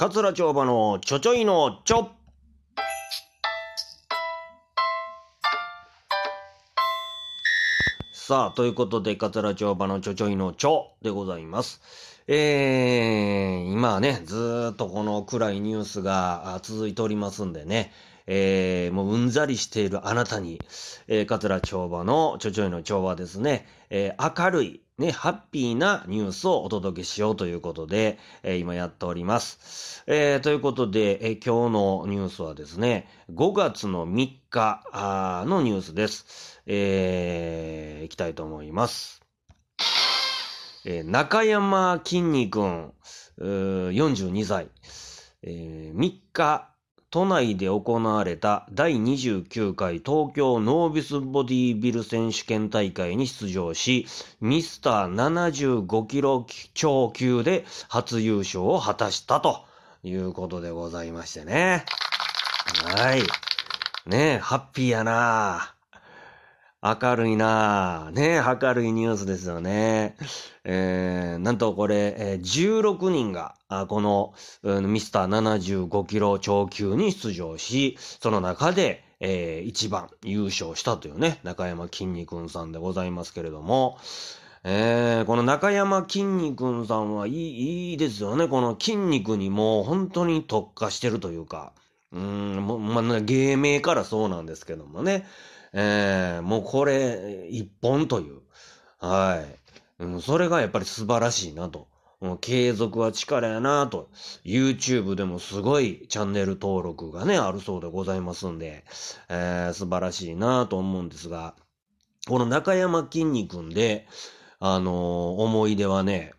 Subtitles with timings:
[0.00, 2.08] 桂町場のちょちょいのちょ。
[8.14, 11.82] さあ、ということで、桂町場のちょちょいのちょでございます。
[12.28, 17.92] えー、今はね、ずーっとこの暗いニュースが続いておりますんでね、
[18.26, 20.62] えー、もううんざりしているあなたに、
[21.08, 30.04] えー、桂町場のちょちょいの町場ですね、えー、明るい、ね、ハッピーなニュースをお届けしようということで、えー、今やっております。
[30.06, 34.84] えー、ということで、えー、今日のニュースはですね、5月の3日
[35.46, 36.60] のニュースです。
[36.66, 39.22] えー、いきたいと思います。
[40.84, 42.92] えー、中山きんに君、
[43.38, 44.68] 42歳、
[45.42, 46.69] えー、3日
[47.10, 54.06] 都内で行われた第29回東京ノービスボディビル選手権大会に出場し、
[54.40, 59.64] ミスター75キロ超級で初優勝を果たしたと
[60.04, 61.84] いうことでございましてね。
[62.84, 63.22] はい。
[64.06, 65.79] ねえ、ハッピーやなぁ
[66.82, 70.16] 明るいなぁね明るいニュースですよね。
[70.64, 83.98] えー、なんとこれ、えー、16人が、あこの、うん、ミスター75キロ超級に出場し、その中で、えー、一番優勝したというね、中山きんに君さんでございますけれども、
[84.64, 88.48] えー、この中山きんに君さんはいい、いいですよね。
[88.48, 91.74] この筋肉にも本当に特化してるというか、
[92.12, 95.26] うん、ま、芸名からそうなんですけどもね。
[95.72, 98.40] えー、もうこれ一本という。
[98.98, 99.44] は
[99.98, 100.02] い。
[100.02, 101.88] うん、それがやっぱり素晴らしいなと。
[102.20, 104.10] もう継続は力やなと。
[104.44, 108.84] YouTube でもすごいチャンネル登録がね、あるそうでございますんで、
[109.30, 111.54] えー、素晴らしいなと思うんですが、
[112.28, 114.06] この中山きんに君で、
[114.58, 116.34] あのー、思い出はね、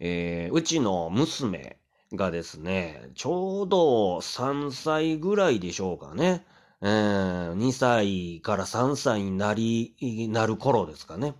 [0.00, 1.78] えー、うちの娘
[2.12, 6.44] がですね、ちょうど3歳ぐらいでしょうかね。
[6.86, 11.34] えー、2歳から3歳になり、なる頃ですかね。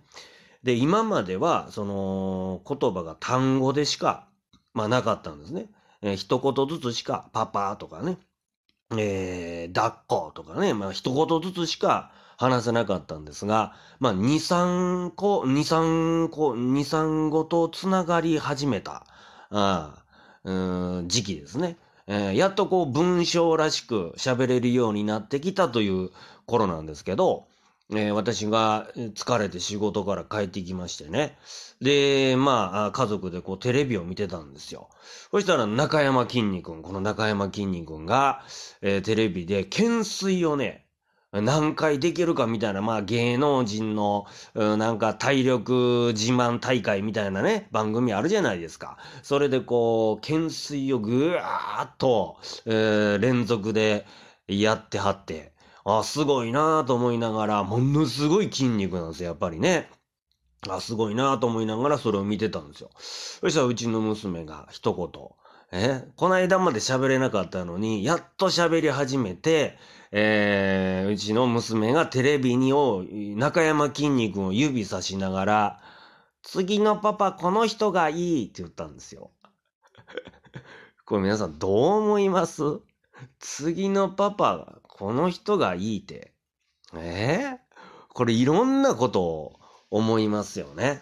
[0.63, 4.27] で、今までは、その、言葉が単語でしか、
[4.73, 5.67] まあなかったんですね。
[6.01, 8.17] えー、一言ずつしか、パパとかね、
[8.97, 19.05] えー、抱っことかね、まあ一言ずつしか話せなかったんですが、まあ2、3個、2、3個、2、3語とつながり始めた、
[19.51, 20.03] あ
[20.43, 21.77] うん、時期ですね。
[22.07, 26.11] えー、やっとこう文章らしく喋れるようになってきたという
[26.45, 27.47] 頃なんですけど、
[27.91, 31.37] えー、私が疲れて仕事から帰ってきましてね。
[31.81, 34.89] で、まあ、家族でこうテレビを見てたんですよ。
[35.31, 38.43] そしたら中山きんに君、この中山きんに君が、
[38.81, 40.84] えー、テレビで懸垂をね、
[41.41, 48.97] 何回できるかみたいな、まあ芸能人の、なんか体力自慢大会みたいなね、番組あるじゃないですか。
[49.23, 54.05] それでこう、懸垂をぐわーっと、えー、連続で
[54.47, 55.53] やってはって、
[55.83, 59.89] あ、すごいなと思いながら、ものすごい筋肉なんですよ、やっぱりね。
[60.67, 62.89] あ、すごいなと思いながらそれを見てたんですよ。
[62.97, 69.77] そしたらうちの娘が一言、えこの間まで喋れなかったのに、やっと喋り始めて、
[70.11, 73.03] えー、うちの娘がテレビにを、
[73.35, 75.81] 中山筋肉を指さしながら、
[76.41, 79.31] 次のパパこの人がいいって言ったんですよ。
[81.05, 82.61] これ皆さんどう思います
[83.39, 86.33] 次のパパこの人がいいって。
[86.93, 87.57] えー、
[88.13, 89.59] これいろんなことを
[89.89, 91.01] 思いますよね。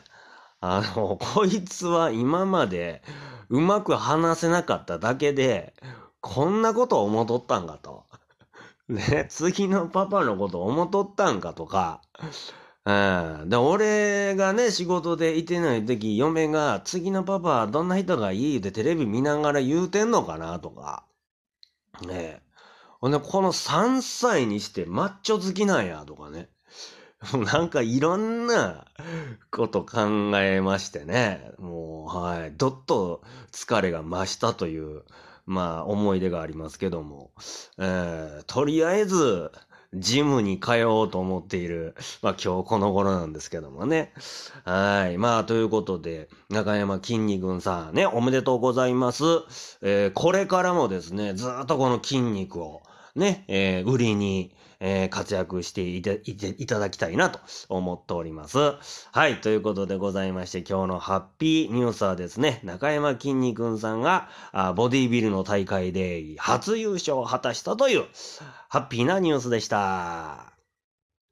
[0.65, 3.01] あの、こいつは今まで
[3.49, 5.73] うまく話せなかっただけで、
[6.21, 8.05] こんなこと思っとったんかと。
[8.87, 12.01] ね、次のパパのこと思っとったんかとか、
[12.85, 12.93] う
[13.45, 13.49] ん。
[13.49, 18.57] で、俺がね、仕事でいてない時、嫁が、次のパパはどんな人がいい？
[18.59, 21.03] ってテレビ見ながら言うてんのかなとか。
[22.07, 22.41] ね
[23.01, 26.47] ほんで、この3歳にしてマッチョ好きなんや、とかね。
[27.53, 28.85] なんかいろんな
[29.51, 31.51] こと考えましてね。
[31.57, 32.53] もう、はい。
[32.57, 35.03] どっと疲れが増したという
[35.45, 37.31] まあ、思い出がありますけども、
[37.77, 39.51] えー、とりあえず、
[39.93, 44.11] ジムに通おうと思っている、まあ今日この頃なんですけどもね。
[44.63, 45.17] はい。
[45.17, 49.23] まあということで、中山きんに君さんね、おめでとうございます。
[49.83, 52.81] えー、これからもですね、ずっとこの筋肉を
[53.15, 57.39] ね、えー、売りに、えー、活躍していていていただきたいなと
[57.69, 58.57] 思っております。
[59.11, 68.05] はい、ということでございまして、今日のハッピーニュースはですね、中山きんに君さんがあボディビルの大会で初優勝を果たしたという、
[68.69, 70.52] ハッピーなニュースでした。